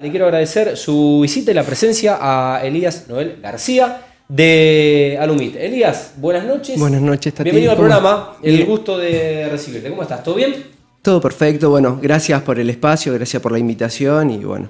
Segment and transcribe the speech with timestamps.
[0.00, 5.56] Le quiero agradecer su visita y la presencia a Elías Noel García de Alumit.
[5.56, 6.78] Elías, buenas noches.
[6.78, 7.42] Buenas noches, Tati.
[7.42, 8.36] Bienvenido al ¿Cómo- programa.
[8.40, 9.88] El gusto de recibirte.
[9.90, 10.22] ¿Cómo estás?
[10.22, 10.54] ¿Todo bien?
[11.02, 14.68] Todo perfecto, bueno, gracias por el espacio, gracias por la invitación y bueno,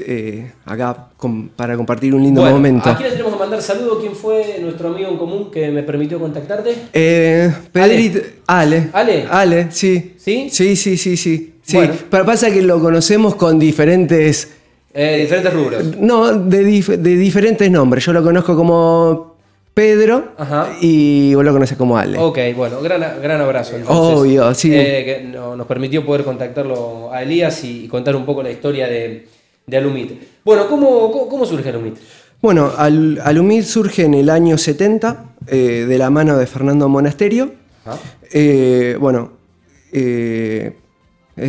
[0.00, 2.90] eh, acá com- para compartir un lindo bueno, momento.
[2.90, 4.00] aquí le tenemos que mandar saludo.
[4.00, 6.74] ¿Quién fue nuestro amigo en común que me permitió contactarte?
[6.92, 8.88] Eh, Pedrito, Ale.
[8.92, 9.26] Ale.
[9.30, 10.14] Ale, sí.
[10.18, 10.48] ¿Sí?
[10.50, 11.54] Sí, sí, sí, sí.
[11.62, 11.76] sí.
[11.76, 11.94] Bueno.
[12.10, 14.54] Pero pasa que lo conocemos con diferentes.
[14.98, 15.84] Eh, diferentes rubros.
[15.98, 18.04] No, de, dif- de diferentes nombres.
[18.04, 19.36] Yo lo conozco como
[19.74, 20.70] Pedro Ajá.
[20.80, 22.18] y vos lo conoces como Ale.
[22.18, 23.76] Ok, bueno, gran, gran abrazo.
[23.76, 24.18] entonces.
[24.18, 24.70] Obvio, sí.
[24.74, 28.86] Eh, que nos permitió poder contactarlo a Elías y, y contar un poco la historia
[28.88, 29.26] de,
[29.66, 30.12] de Alumit.
[30.42, 31.96] Bueno, ¿cómo, cómo, cómo surge Alumit?
[32.40, 37.52] Bueno, Al- Alumid surge en el año 70 eh, de la mano de Fernando Monasterio.
[37.84, 37.98] Ajá.
[38.32, 39.32] Eh, bueno,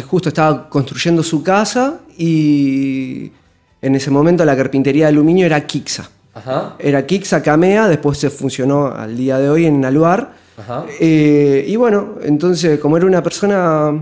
[0.10, 3.32] justo estaba construyendo su casa y
[3.82, 6.10] en ese momento la carpintería de aluminio era Kixa.
[6.34, 6.76] Ajá.
[6.80, 10.34] Era Kixa Camea, después se funcionó al día de hoy en Aluar.
[10.58, 10.86] Ajá.
[11.00, 13.94] Eh, y bueno, entonces como era una persona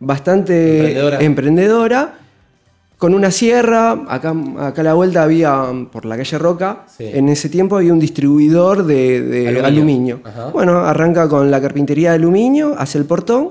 [0.00, 1.20] bastante Emprendedora.
[1.22, 2.14] emprendedora,
[2.98, 7.04] con una sierra, acá, acá a la vuelta había, por la calle Roca, Sí.
[7.12, 10.20] en ese tiempo había un distribuidor de, de Aluminio.
[10.52, 13.50] Bueno, arranca con la carpintería de aluminio, hace el portón.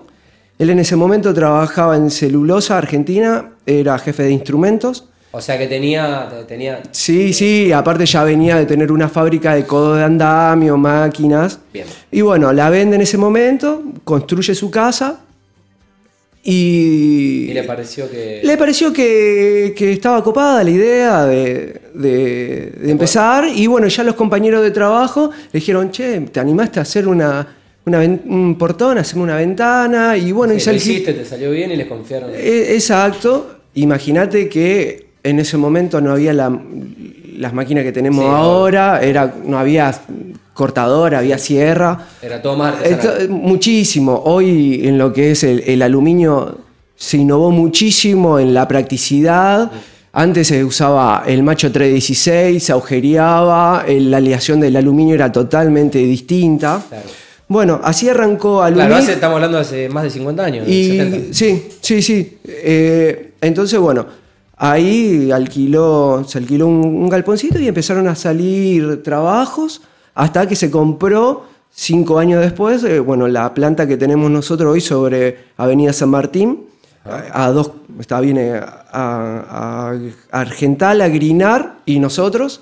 [0.58, 5.10] Él en ese momento trabajaba en celulosa argentina, era jefe de instrumentos.
[5.36, 9.66] O sea que tenía, tenía Sí, sí, aparte ya venía de tener una fábrica de
[9.66, 11.60] codo de andamio, máquinas.
[11.74, 11.88] Bien.
[12.12, 15.22] Y bueno, la vende en ese momento, construye su casa
[16.46, 18.42] y, y le pareció que...
[18.44, 23.46] le pareció que, que estaba copada la idea de, de- de empezar.
[23.48, 27.48] Y bueno, ya los compañeros de trabajo le dijeron, che, ¿te animaste a hacer una,
[27.86, 30.18] una un portón, a hacer una ventana?
[30.18, 32.32] Y bueno, Sí, y lo hiciste, te salió bien y les confiaron.
[32.36, 33.60] eh, Exacto.
[33.76, 36.58] Imagínate que en ese momento no había la-
[37.38, 39.94] las máquinas que tenemos Sí, ahora, era, no había
[40.54, 42.06] cortadora, había sierra.
[42.22, 42.76] Era todo más
[43.30, 44.22] muchísimo.
[44.26, 46.60] Hoy en lo que es el, el aluminio
[46.96, 49.72] se innovó muchísimo en la practicidad.
[50.16, 56.82] Antes se usaba el macho 316, se agujereaba, la aleación del aluminio era totalmente distinta.
[56.88, 57.06] Claro.
[57.48, 58.90] Bueno, así arrancó aluminio.
[58.90, 60.68] Claro, hace- estamos hablando de hace más de 50 años.
[60.68, 61.34] Y 70.
[61.34, 62.38] sí, sí, sí.
[62.46, 64.06] Eh, entonces, bueno,
[64.72, 69.82] ahí alquiló, se alquiló un, un galponcito y empezaron a salir trabajos
[70.16, 74.82] hasta que se compró cinco años después, eh, bueno, la planta que tenemos nosotros hoy
[74.82, 76.66] sobre Avenida San Martín,
[77.04, 79.92] a, a dos, está bien, eh, a,
[80.32, 82.62] a Argental, a Grinar y nosotros.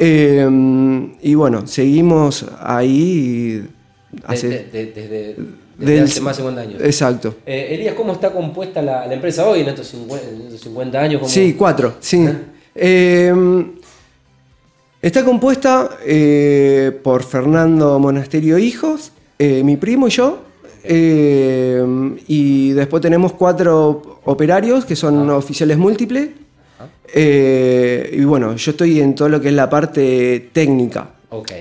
[0.00, 0.48] Eh,
[1.22, 3.64] y bueno, seguimos ahí
[4.24, 4.48] hace...
[4.72, 5.36] Desde,
[5.78, 6.82] desde del- hace más de 50 años.
[6.82, 7.34] Exacto.
[7.46, 11.00] Eh, Elías, ¿cómo está compuesta la, la empresa hoy en estos 50, en estos 50
[11.00, 11.20] años?
[11.20, 12.28] ¿Cómo- Sí, cuatro, sí.
[12.74, 13.32] Eh,
[15.00, 20.42] está compuesta eh, por Fernando Monasterio Hijos, eh, mi primo y yo.
[20.90, 21.84] eh,
[22.28, 26.30] y después tenemos cuatro operarios que son oficiales múltiples.
[27.12, 31.10] Eh, y bueno, yo estoy en todo lo que es la parte técnica.
[31.30, 31.52] Ok.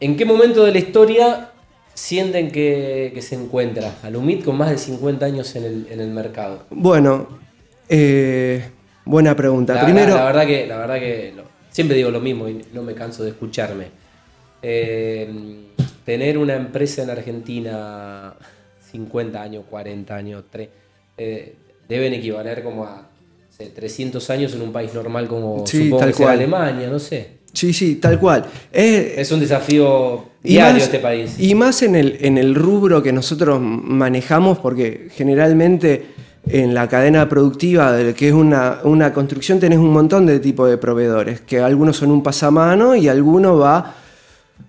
[0.00, 1.50] ¿En qué momento de la historia
[1.94, 6.10] sienten que, que se encuentra Alumit con más de 50 años en el, en el
[6.10, 6.64] mercado?
[6.70, 7.28] Bueno,
[7.88, 8.64] eh,
[9.04, 9.74] buena pregunta.
[9.74, 12.64] La, Primero, la- la verdad que, la verdad que lo- siempre digo lo mismo y
[12.72, 13.86] no me canso de escucharme.
[14.62, 15.66] Eh,
[16.04, 18.34] tener una empresa en Argentina
[18.90, 20.68] 50 años, 40 años, tre-
[21.18, 21.54] eh,
[21.88, 23.06] deben equivaler como a no
[23.56, 26.24] sé, 300 años en un país normal como Sí, supongo que.
[26.24, 27.39] Alemania, no sé.
[27.52, 28.44] Sí, sí, tal cual.
[28.72, 31.34] Es- Es un desafío diario más- este país.
[31.38, 36.06] Y más en el, en el rubro que nosotros manejamos, porque generalmente
[36.48, 40.70] en la cadena productiva de que es una, una construcción tenés un montón de tipos
[40.70, 43.94] de proveedores, que algunos son un pasamano y alguno va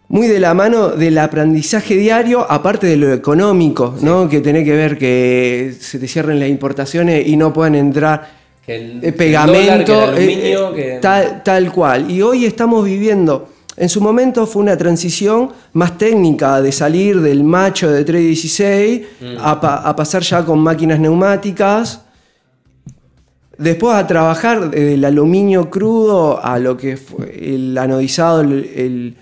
[0.10, 4.28] muy de la mano del aprendizaje diario, aparte de lo económico, ¿no?
[4.28, 8.41] que tiene que ver que se te cierren las importaciones y no puedan entrar
[8.76, 12.10] El, eh, el pegamento, dólar, que el aluminio, eh, que- tal, tal cual.
[12.12, 17.44] Y hoy estamos viviendo, en su momento fue una transición más técnica de salir del
[17.44, 19.26] macho de 316 Mm.
[19.40, 22.02] a, pa- a pasar ya con máquinas neumáticas.
[23.58, 29.16] Después a trabajar del aluminio crudo a lo que fue el anodizado, el, el-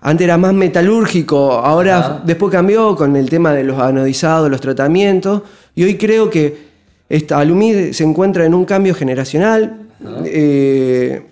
[0.00, 5.42] antes era más metalúrgico, ahora después cambió con el tema de los anodizados, los tratamientos,
[5.74, 6.66] y hoy creo que
[7.08, 9.82] esta Alumid se encuentra en un cambio generacional
[10.24, 11.22] eh,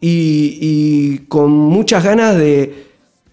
[0.00, 2.86] y, y con muchas ganas de,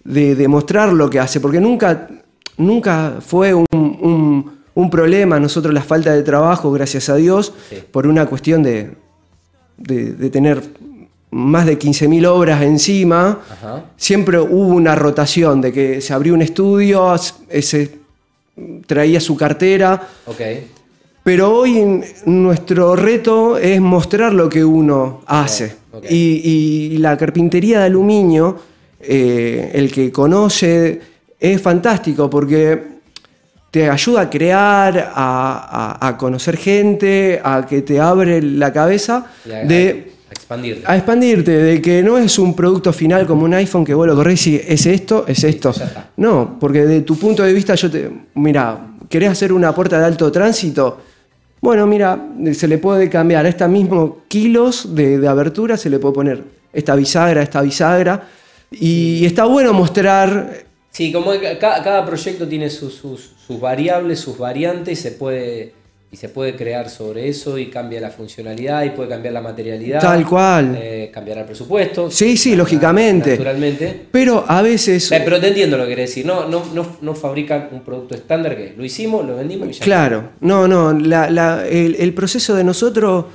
[0.04, 2.08] de demostrar lo que hace, porque nunca,
[2.56, 7.76] nunca fue un, un- un problema, nosotros la falta de trabajo, gracias a Dios, Sí.
[7.90, 8.90] por una cuestión de,
[9.78, 10.60] de, de tener
[11.30, 13.84] más de 15.000 obras encima, Ajá.
[13.96, 17.14] siempre hubo una rotación de que se abrió un estudio,
[17.48, 17.92] ese
[18.86, 20.08] traía su cartera.
[21.26, 25.74] Pero hoy nuestro reto es mostrar lo que uno hace.
[25.92, 26.04] ok.
[26.08, 28.56] Y, y la carpintería de aluminio,
[29.00, 31.00] eh, el que conoce,
[31.40, 32.80] es fantástico porque
[33.72, 39.26] te ayuda a crear, a, a- a conocer gente, a que te abre la cabeza
[39.46, 40.82] a- de a expandirte.
[40.86, 44.14] a expandirte, de que no es un producto final como un iPhone que vos lo
[44.14, 45.72] corres y es esto, es esto.
[46.18, 48.08] No, porque de tu punto de vista yo te...
[48.36, 48.78] Mira,
[49.08, 50.98] ¿querés hacer una puerta de alto tránsito?
[51.66, 56.14] Bueno, mira, se le puede cambiar a esta mismo kilos de, abertura, se le puede
[56.14, 58.28] poner esta bisagra, esta bisagra.
[58.70, 60.64] Y está bueno mostrar...
[60.92, 65.74] Sí, como cada, proyecto tiene sus- sus variables, sus variantes, y se puede
[66.16, 70.00] y se puede crear sobre eso y cambia la funcionalidad y puede cambiar la materialidad.
[70.00, 70.74] Tal cual.
[70.80, 72.10] eh, cambiar el presupuesto.
[72.10, 73.32] Sí, sí, lógicamente.
[73.32, 74.06] Naturalmente.
[74.10, 75.12] Pero a veces...
[75.12, 76.24] Eh, pero te entiendo lo que querés decir.
[76.24, 79.84] No, no, no, no fabrican un producto estándar que lo hicimos, lo vendimos y ya.
[79.84, 83.26] Claro, no, no, la- la- el, el proceso de nosotros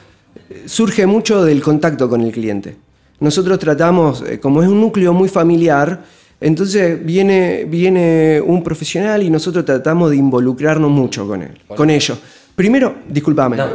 [0.50, 2.76] eh, surge mucho del contacto con el cliente.
[3.20, 6.02] Nosotros tratamos, eh, como es un núcleo muy familiar,
[6.40, 12.18] entonces viene, viene un profesional y nosotros tratamos de involucrarnos mucho con él, con ellos.
[12.56, 13.68] Primero, discúlpame, No.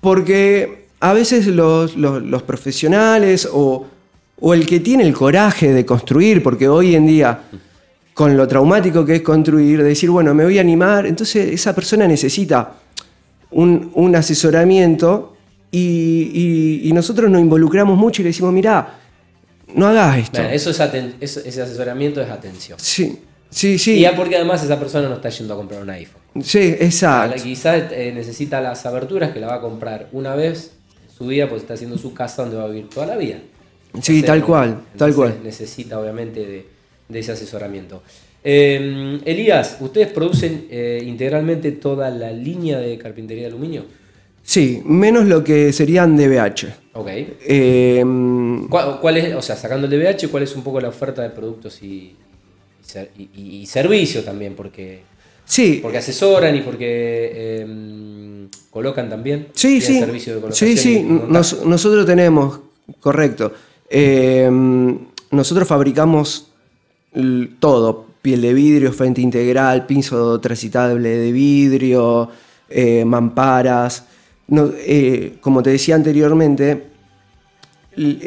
[0.00, 3.86] porque a veces los, los- los profesionales o,
[4.40, 7.40] o el que tiene el coraje de construir, porque hoy en día,
[8.14, 11.74] con lo traumático que es construir, de decir, bueno, me voy a animar, entonces esa
[11.74, 12.74] persona necesita
[13.50, 15.36] un, un asesoramiento
[15.70, 18.98] y, y- y nosotros nos involucramos mucho y le decimos, mirá,
[19.74, 20.38] no hagas esto.
[20.40, 20.80] Bueno, eso es
[21.20, 22.78] ese asesoramiento es atención.
[22.80, 23.18] Sí,
[23.52, 26.22] sí, Y sí, ya porque además esa persona no está yendo a comprar un iPhone.
[26.42, 27.40] sí, exacto.
[27.42, 30.72] Quizás eh, necesita las aberturas que la va a comprar una vez
[31.04, 33.36] en su vida, porque está haciendo su casa donde va a vivir toda la vida.
[34.00, 35.38] Sí, tal cual, tal cual.
[35.44, 36.66] Necesita obviamente de,
[37.08, 38.02] de ese asesoramiento.
[38.44, 43.84] Eh, Elías, ¿ustedes producen eh, integralmente toda la línea de carpintería de aluminio?
[44.42, 46.66] Sí, menos lo que serían DBH.
[46.94, 47.08] Ok.
[47.08, 48.04] Eh,
[48.68, 51.30] ¿Cuál, cuál es, o sea, sacando el DBH, cuál es un poco la oferta de
[51.30, 52.16] productos y,
[52.92, 54.54] y ser- y- y- y servicio también?
[54.54, 55.02] Porque,
[55.44, 59.48] sí, porque asesoran y porque eh, colocan también.
[59.54, 59.98] Sí, ¿Tienen sí.
[59.98, 61.02] servicio de colocación Sí, sí.
[61.28, 62.60] nos- nosotros tenemos,
[63.00, 63.52] correcto.
[63.88, 64.50] Eh,
[65.30, 66.48] nosotros fabricamos
[67.58, 72.28] todo: piel de vidrio, frente integral, pinzo transitable de vidrio,
[72.68, 74.06] eh, mamparas.
[74.48, 76.91] No, eh, como te decía anteriormente,
[77.96, 78.20] el,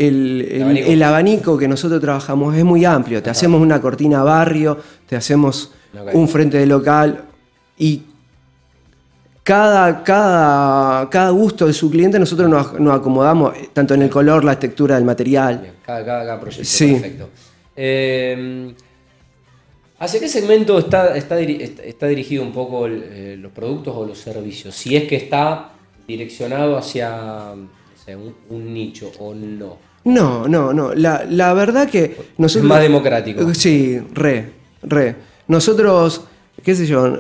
[0.52, 0.88] el- abanico.
[0.92, 3.22] el abanico que nosotros trabajamos es muy amplio.
[3.24, 4.78] Te hacemos una cortina barrio,
[5.08, 5.72] te hacemos
[6.14, 7.24] un frente de local
[7.78, 8.02] y
[9.44, 14.10] cada, cada, cada gusto de su cliente nosotros nos, nos acomodamos, eh, tanto en el
[14.10, 15.60] color, la textura del material.
[15.62, 16.94] Bien, cada, cada- cada proyecto, Sí.
[16.94, 17.30] perfecto.
[17.76, 18.74] Eh,
[20.00, 24.18] ¿Hacia qué segmento está, está, está- dirigido un poco el, eh, los productos o los
[24.18, 24.76] servicios?
[24.76, 25.72] Si es que está
[26.08, 27.54] direccionado hacia
[28.50, 29.78] un, nicho o no.
[30.04, 30.94] No, no, no.
[30.94, 32.64] La, la verdad que nosotros...
[32.66, 33.54] Es más democrático.
[33.56, 34.52] Sí, re,
[34.84, 35.16] re.
[35.48, 36.22] Nosotros,
[36.64, 37.18] qué sé yo,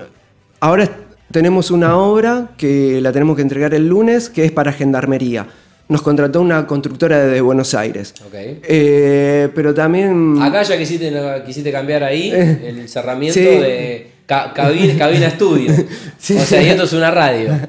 [0.59, 0.89] ahora
[1.31, 5.47] tenemos una obra que la tenemos que entregar el lunes, que es para gendarmería.
[5.87, 8.13] Nos contrató una constructora de Buenos Aires.
[8.25, 8.33] Ok.
[8.35, 10.37] Eh, pero también...
[10.41, 11.11] Acá ya quisiste,
[11.45, 13.45] quisiste cambiar ahí el cerramiento Sí.
[13.45, 15.71] de ca- cabina, cabina estudio.
[16.17, 16.35] Sí.
[16.37, 17.49] O sea, y esto es una radio.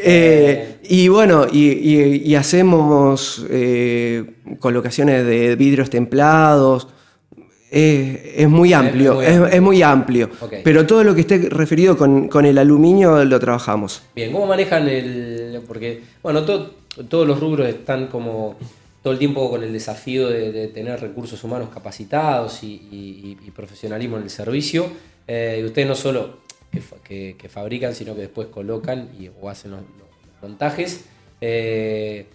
[0.00, 4.24] Eh, y bueno, y, y- y hacemos eh,
[4.58, 6.88] colocaciones de vidrios templados.
[7.70, 9.46] Eh, es muy amplio, muy es, amplio.
[9.54, 10.30] es muy amplio.
[10.64, 14.02] Pero todo lo que esté referido con, con el aluminio lo trabajamos.
[14.16, 15.60] Bien, ¿cómo manejan el...?
[15.68, 16.70] Porque, bueno, to-
[17.10, 18.56] todos los rubros están como
[19.02, 23.50] todo el tiempo con el desafío de, de tener recursos humanos capacitados y, y- y
[23.50, 24.86] profesionalismo en el servicio.
[25.26, 26.38] Eh, y ustedes no solo
[26.72, 30.07] que, que- que fabrican, sino que después colocan y, o hacen los, los
[30.42, 31.04] montajes.
[31.40, 32.26] Eh,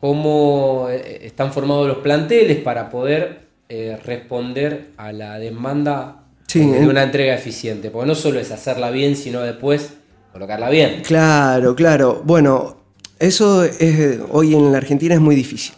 [0.00, 6.86] ¿Cómo eh, están formados los planteles para poder eh, responder a la demanda Sí, de
[6.86, 7.90] una entrega eficiente?
[7.90, 9.94] Porque no solo es hacerla bien, sino después
[10.32, 11.02] colocarla bien.
[11.02, 12.22] Claro, claro.
[12.24, 12.76] Bueno,
[13.18, 15.74] eso es, hoy en la Argentina es muy difícil.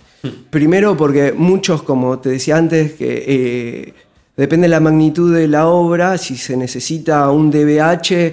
[0.50, 3.94] Primero porque muchos, como te decía antes, que eh,
[4.36, 8.32] depende de la magnitud de la obra, si se necesita un DBH,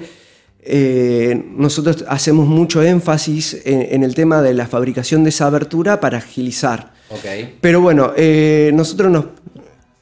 [0.62, 6.00] eh, nosotros hacemos mucho énfasis en, en el tema de la fabricación de esa abertura
[6.00, 6.94] para agilizar.
[7.10, 7.26] Ok.
[7.62, 9.26] Pero bueno, eh, nosotros nos,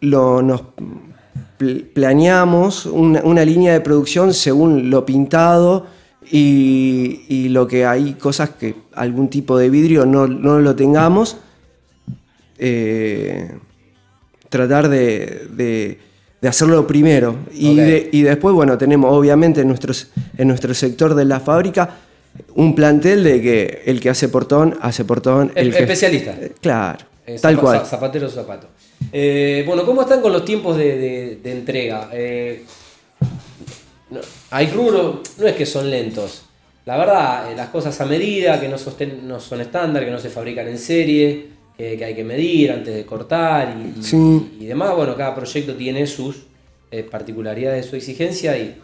[0.02, 0.62] lo- nos
[1.94, 5.88] planeamos una, una, línea de producción según lo pintado
[6.30, 11.38] y, y, lo que hay cosas que algún tipo de vidrio no, no lo tengamos.
[12.60, 13.52] Eh,
[14.50, 16.00] tratar de, de,
[16.42, 17.38] de, hacerlo primero.
[17.54, 18.10] Y, okay.
[18.12, 21.98] y, después, bueno, tenemos obviamente en, nuestros, en nuestro sector de la fábrica
[22.56, 25.52] un plantel de que el que hace portón, hace portón.
[25.56, 26.36] El, que, especialista.
[26.62, 27.86] Claro, eh, tal cual.
[27.86, 28.68] Zapatero zapato.
[29.12, 32.10] Eh, bueno, ¿cómo están con los tiempos de, de, de entrega?
[32.14, 32.64] Eh,
[34.10, 34.20] no,
[34.52, 36.44] hay rubros, no es que son lentos.
[36.86, 40.20] La verdad, eh, las cosas a medida, que no, sosten, no son estándar, que no
[40.20, 44.18] se fabrican en serie, que, que, hay que medir antes de cortar y, sí.
[44.60, 44.96] y, y demás.
[44.96, 46.44] Bueno, cada proyecto tiene sus
[46.92, 48.76] eh, particularidades, su exigencia y,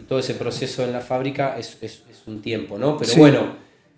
[0.00, 2.96] y, todo ese proceso en la fábrica es, es, es un tiempo, ¿no?
[2.96, 3.20] Pero Sí.
[3.20, 3.40] bueno,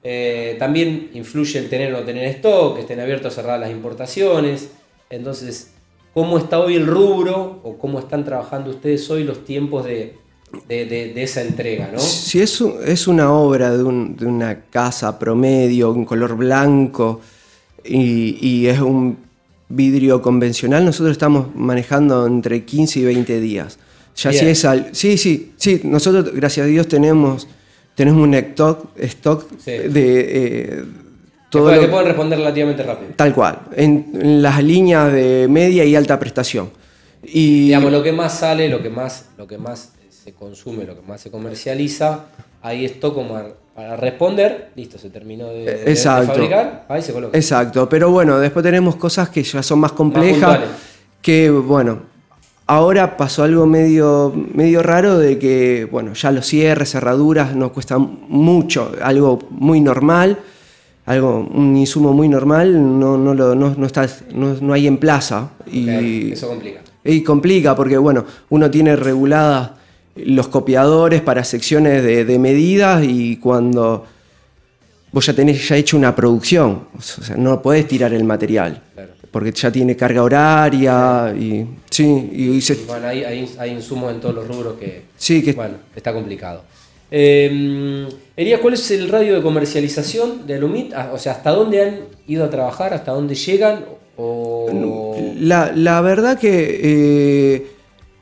[0.04, 3.70] eh, también influye el tener o no tener stock, que estén abiertos o cerradas las
[3.70, 4.68] importaciones.
[5.08, 5.70] Entonces,
[6.12, 10.14] ¿cómo está hoy el rubro o cómo están trabajando ustedes hoy los tiempos de,
[10.68, 11.98] de, de, de esa entrega, ¿no?
[11.98, 17.20] Si es, un- es una obra de, un- de una casa promedio, un color blanco,
[17.84, 19.18] y, y es un
[19.68, 23.78] vidrio convencional, nosotros estamos manejando entre 15 y 20 días.
[24.16, 24.44] Ya Bien.
[24.44, 27.48] si es al, sí, sí, sí, nosotros, gracias a Dios, tenemos,
[27.94, 29.70] tenemos un stock, stock Sí.
[29.70, 30.84] de eh, Que,
[31.50, 33.12] todo pueden- lo- que pueden responder relativamente rápido.
[33.16, 36.70] tal cual, en, en las líneas de media y alta prestación.
[37.24, 40.94] Y, Digamos, lo que más sale, lo que más, lo que más se consume, lo
[41.00, 42.26] que más se comercializa,
[42.60, 43.38] ahí esto como
[43.74, 46.34] para responder, listo, se terminó de, de- de Exacto.
[46.34, 47.36] fabricar, ahí se coloca.
[47.36, 50.68] Exacto, pero bueno, después tenemos cosas que ya son más complejas, puntuales.
[51.22, 52.00] que bueno,
[52.66, 58.18] ahora pasó algo medio, medio raro de que, bueno, ya los cierres, cerraduras nos cuestan
[58.28, 60.38] mucho, algo muy normal,
[61.06, 64.98] algo, un insumo muy normal, no, no, lo, no, no está, no, no hay en
[64.98, 65.48] plaza.
[65.66, 66.80] Y, Eso complica.
[67.04, 69.70] y complica porque, bueno, uno tiene reguladas
[70.16, 74.04] los copiadores para secciones de, de medidas y cuando
[75.10, 79.10] vos ya tenés ya hecho una producción, o sea, no podés tirar el material, Claro.
[79.30, 83.70] porque ya tiene carga horaria y sí, y, y se- Y bueno, hay, hay, hay
[83.72, 86.62] insumos en todos los rubros que, sí que bueno, está complicado.
[87.14, 88.08] Eh,
[88.62, 90.94] ¿cuál es el radio de comercialización de Alumit?
[90.94, 92.94] Ah, O sea, ¿hasta dónde han ido a trabajar?
[92.94, 93.84] ¿Hasta dónde llegan?
[94.16, 95.14] O...
[95.40, 97.66] La, la verdad que eh,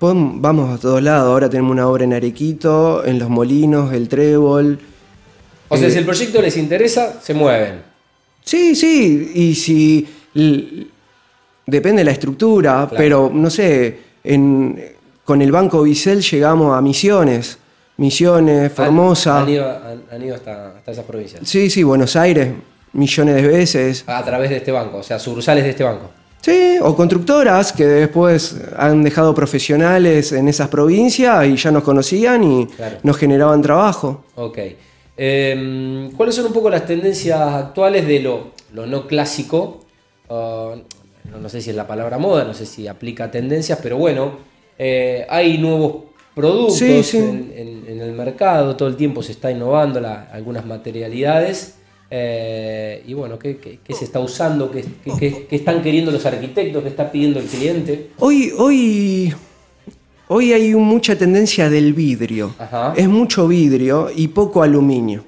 [0.01, 1.29] podemos- vamos a todos lados.
[1.29, 4.81] Ahora tenemos una obra en Arequito, en Los Molinos, el Trébol.
[5.69, 7.83] O sea, Eh, si el proyecto les interesa, se mueven.
[8.43, 10.09] Sí, sí, y si.
[11.67, 12.95] Depende de la estructura, Claro.
[12.97, 14.83] pero no sé, en,
[15.25, 17.59] con el Banco Bicel llegamos a Misiones.
[17.99, 19.37] Misiones, Formosa.
[19.37, 21.43] Han, han ido, han- han ido hasta, hasta esas provincias.
[21.47, 22.53] Sí, sí, Buenos Aires,
[22.95, 24.05] millones de veces.
[24.09, 26.11] A través de este banco, o sea, sucursales de este banco.
[26.43, 32.43] Sí, o constructoras que después han dejado profesionales en esas provincias y ya nos conocían
[32.43, 32.97] y Claro.
[33.03, 34.25] nos generaban trabajo.
[34.37, 34.59] Ok.
[35.23, 39.81] Eh, ¿Cuáles son un poco las tendencias actuales de lo, lo no clásico?
[40.31, 40.75] Ah,
[41.31, 44.39] no, no sé si es la palabra moda, no sé si aplica tendencias, pero bueno,
[44.79, 46.05] eh, hay nuevos
[46.35, 47.19] productos Sí, sí.
[47.19, 51.75] En, en- en el mercado, todo el tiempo se está innovando la- algunas materialidades.
[52.11, 54.71] Eh, y bueno, ¿qué, qué- qué se está usando?
[54.71, 56.83] ¿Qué, qué- qué- qué están queriendo los arquitectos?
[56.83, 58.09] ¿Qué está pidiendo el cliente?
[58.19, 59.33] Hoy, hoy,
[60.29, 62.55] hoy hay mucha tendencia del vidrio.
[62.59, 62.95] Ajá.
[62.97, 65.25] Es mucho vidrio y poco aluminio.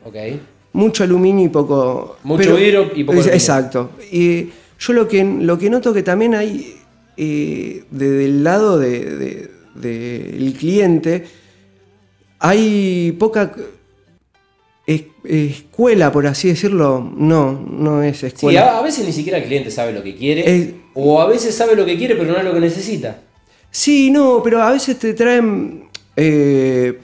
[0.72, 2.16] Mucho aluminio y poco.
[2.24, 3.32] Mucho vidrio y poco es- aluminio.
[3.34, 3.90] Exacto.
[4.10, 4.48] Y
[4.80, 6.74] yo lo que, lo que noto que también hay
[7.16, 11.24] eh, desde el lado del de, del cliente,
[12.38, 13.52] hay poca
[14.86, 17.10] escuela, por así decirlo.
[17.16, 18.72] No, no es Sí, escuela.
[18.76, 20.74] a, a veces ni siquiera el cliente sabe lo que quiere.
[20.94, 23.18] O a veces sabe lo que quiere, pero no es lo que necesita.
[23.70, 25.84] Sí, no, pero a veces te traen
[26.16, 26.98] eh,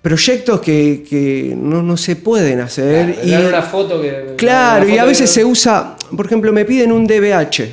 [0.00, 3.16] proyectos que, que no, no se pueden hacer.
[3.16, 4.34] Claro, y, una foto que.
[4.36, 7.68] claro, y a veces que- se usa, por ejemplo, me piden un DBH,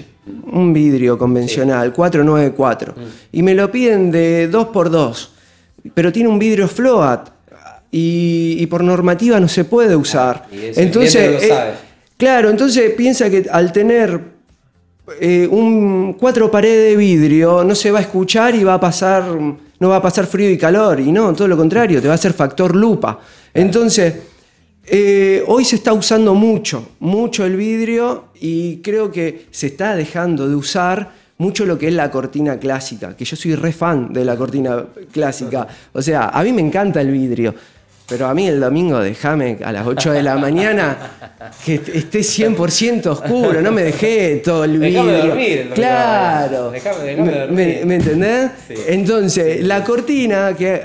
[0.52, 3.02] un vidrio convencional, 494, Mm.
[3.34, 5.30] y me lo piden de 2x2,
[5.94, 7.30] pero tiene un vidrio float.
[7.92, 10.48] Y, y por normativa no se puede usar.
[10.52, 11.74] y eso entonces, lo eh, sabe.
[12.18, 14.20] claro, entonces piensa que al tener
[15.22, 19.24] eh, un cuatro paredes de vidrio no se va a escuchar y va a pasar
[19.80, 21.00] no va a pasar frío y calor.
[21.00, 23.20] Y no todo lo contrario te va a hacer factor lupa.
[23.54, 24.16] Entonces
[24.86, 30.48] eh, hoy se está usando mucho mucho el vidrio y creo que se está dejando
[30.48, 34.26] de usar mucho lo que es la cortina clásica que yo soy re fan de
[34.26, 35.68] la cortina clásica.
[35.94, 37.56] O sea a mí me encanta el vidrio
[38.08, 40.98] pero a mí el domingo déjame a las 8 de la mañana
[41.66, 45.04] que esté 100% oscuro, no me dejé todo el vidrio.
[45.06, 46.72] Déjame dormir el Claro.
[46.72, 47.58] Déjame- déjame ¿Me- dormir.
[47.80, 48.52] ¿Me, me entendés?
[48.68, 48.74] Sí.
[48.88, 50.82] Entonces, la cortina, que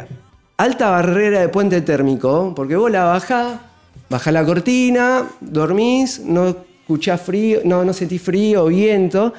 [0.57, 3.55] alta barrera de puente térmico, porque vos la bajás,
[4.11, 6.49] bajás la cortina, dormís, no
[6.83, 9.33] escuchás frío, no, no sentís frío, viento.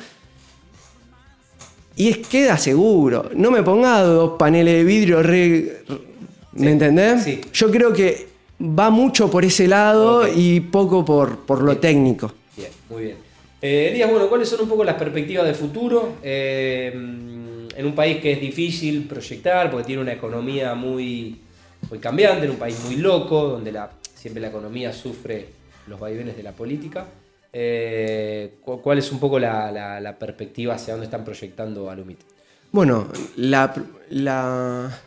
[1.96, 3.30] Y es, queda seguro.
[3.36, 5.84] No me pongas dos paneles de vidrio re.
[6.56, 7.24] ¿Me Sí, entendés?
[7.24, 7.42] sí.
[7.54, 8.28] Yo creo que
[8.62, 12.32] va mucho por ese lado y poco por, por lo técnico.
[12.56, 13.18] Bien, muy bien.
[13.62, 16.18] Eh, Elías, bueno, ¿cuáles son un poco las perspectivas de futuro?
[16.22, 21.40] Eh, en un país que es difícil proyectar porque tiene una economía muy,
[21.90, 25.48] muy cambiante, en un país muy loco, donde la, siempre la economía sufre
[25.88, 27.06] los vaivenes de la política.
[27.52, 32.20] Eh, cu- ¿Cuál es un poco la, la- la perspectiva hacia dónde están proyectando Alumit?
[32.72, 33.08] Bueno,
[33.38, 33.74] la,
[34.10, 35.00] la,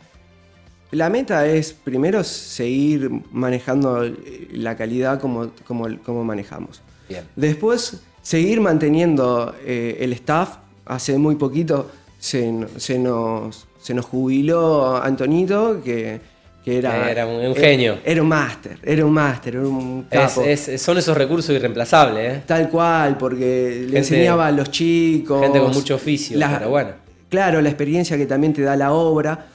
[0.92, 4.08] la meta es primero seguir manejando
[4.52, 6.80] la calidad como, como, como manejamos.
[7.08, 7.24] Bien.
[7.36, 10.56] Después, seguir manteniendo eh, el staff.
[10.86, 16.20] Hace muy poquito se, se nos, se nos jubiló Antonito, que,
[16.64, 17.98] que era, Era un- genio.
[18.04, 20.42] Era, un máster, era un máster, era un capo.
[20.42, 22.42] es- son esos recursos irreemplazables, ¿eh?
[22.46, 25.42] Tal cual, porque le enseñaba a los chicos.
[25.42, 26.90] gente con mucho oficio, pero bueno.
[27.28, 29.46] Claro, la experiencia que también te da la obra.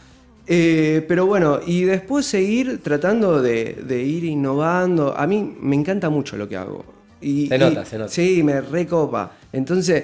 [0.53, 5.15] Eh, pero bueno, y después seguir tratando de, de ir innovando.
[5.17, 6.83] A mí me encanta mucho lo que hago.
[7.21, 8.11] Y, Se y- nota, se nota.
[8.11, 9.31] Sí, me recopa.
[9.53, 10.03] Entonces,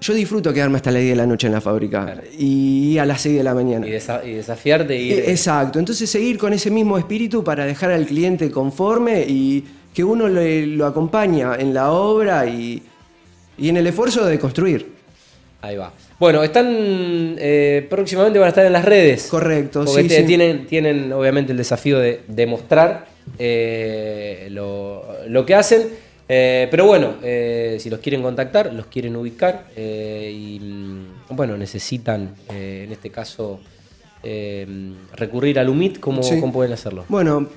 [0.00, 2.22] yo disfruto quedarme hasta las 10 de la noche en la fábrica Claro.
[2.36, 3.86] y a las 6 de la mañana.
[3.86, 7.64] Y, desa- y desafiarte y ir- Eh, Exacto, entonces seguir con ese mismo espíritu para
[7.64, 9.64] dejar al cliente conforme y
[9.94, 12.82] que uno le- lo acompaña en la obra y,
[13.58, 14.90] y en el esfuerzo de construir.
[15.60, 15.92] Ahí va.
[16.22, 19.26] Bueno, están eh, próximamente van a estar en las redes.
[19.26, 20.24] Correcto, Porque sí, te- sí.
[20.24, 23.06] Tienen, tienen obviamente el desafío de demostrar
[23.40, 25.88] eh, lo, lo que hacen.
[26.28, 27.14] Eh, pero bueno,
[27.80, 33.58] si los quieren contactar, los quieren ubicar y mm, bueno, necesitan en este caso
[35.16, 36.38] recurrir al UMIT, ¿cómo, Sí.
[36.38, 37.04] cómo pueden hacerlo?
[37.08, 37.48] Bueno,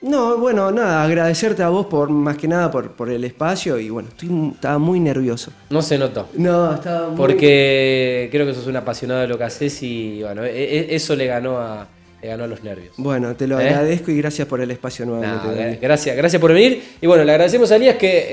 [0.00, 3.90] No, bueno, nada, agradecerte a vos por más que nada por, por el espacio y
[3.90, 5.52] bueno, estoy, estaba muy nervioso.
[5.68, 6.30] No se notó.
[6.34, 7.16] No, estaba muy...
[7.18, 11.14] Porque creo que sos un apasionado de lo que haces y bueno, e- e- eso
[11.16, 11.86] le ganó a,
[12.24, 12.94] le ganó a los nervios.
[12.96, 13.68] Bueno, te lo ¿Eh?
[13.68, 15.46] agradezco y gracias por el espacio nuevamente.
[15.46, 15.72] No, Dani.
[15.76, 16.82] gra- gracias, gracias por venir.
[17.02, 18.26] Y bueno, le agradecemos a Elías que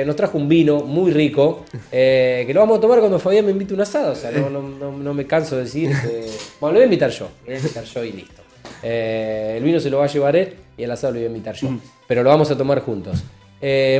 [0.00, 3.44] eh, nos trajo un vino muy rico, eh, que lo vamos a tomar cuando Fabián
[3.44, 4.10] me invite un asado.
[4.12, 5.90] O sea, no, no- no- me canso de decir.
[5.90, 6.26] que-
[6.60, 7.26] bueno, lo voy a invitar yo.
[7.26, 8.42] Lo voy a invitar yo y listo.
[8.82, 11.54] El vino se lo va a llevar él y el asado lo voy a invitar
[11.54, 11.68] yo.
[12.08, 13.22] Pero lo vamos a tomar juntos.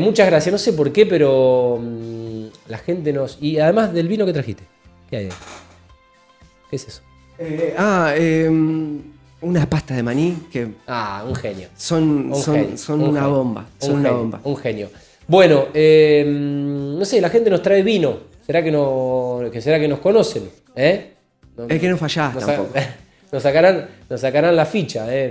[0.00, 0.50] Muchas gracias.
[0.52, 3.38] No sé por qué, pero mm, la gente nos.
[3.40, 4.64] Y además del vino que trajiste.
[5.08, 5.30] ¿Qué hay ahí?
[6.70, 7.02] ¿Qué es eso?
[7.76, 8.48] Ah, eh,
[9.42, 11.68] una pasta de maní que Ah, un genio.
[11.76, 13.66] son, Un son, genio, son un una genio, bomba.
[13.78, 14.40] Son un una genio, bomba.
[14.44, 14.90] Un genio.
[15.28, 18.16] Bueno, eh, no sé, la gente nos trae vino.
[18.46, 20.50] ¿Será que, no, que, será que nos conocen?
[20.74, 21.12] ¿Eh?
[21.56, 22.70] No- Es que no fallás nos, tampoco.
[23.32, 25.28] nos sacarán, nos sacarán la ficha ¿eh?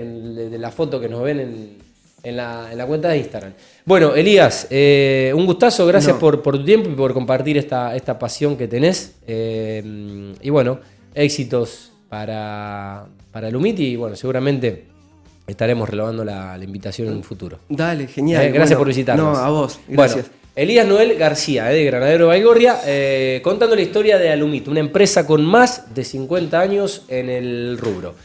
[0.50, 1.78] de, la foto que nos ven en,
[2.24, 3.52] en la, en la cuenta de Instagram.
[3.86, 6.20] Bueno, Elías, eh, un gustazo, gracias No.
[6.20, 9.16] por, por tu tiempo y por compartir esta, esta pasión que tenés.
[9.28, 10.80] Eh, y bueno,
[11.14, 14.86] éxitos para, para Lumit y bueno, seguramente
[15.48, 17.60] estaremos renovando la, la invitación en un futuro.
[17.70, 18.44] Dale, genial.
[18.44, 19.38] Eh, gracias Bueno, por visitarnos.
[19.38, 19.80] No, a vos.
[19.88, 20.28] Gracias.
[20.28, 24.82] Bueno, Elías Noel García, eh, de Granadero Baigorria, eh, contando la historia de Alumit, una
[24.82, 28.16] empresa con más de 50 años en el rubro.